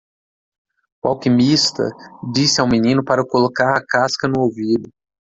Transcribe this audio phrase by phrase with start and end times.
[1.05, 1.83] O alquimista
[2.33, 4.89] disse ao menino para colocar a casca no ouvido.